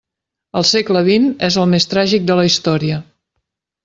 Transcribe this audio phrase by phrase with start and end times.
[0.59, 2.99] El segle vint és el més tràgic de la història.